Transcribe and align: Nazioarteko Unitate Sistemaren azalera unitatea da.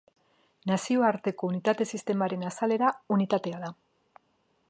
Nazioarteko 0.69 1.49
Unitate 1.51 1.87
Sistemaren 1.97 2.47
azalera 2.51 2.91
unitatea 3.17 3.63
da. 3.67 3.73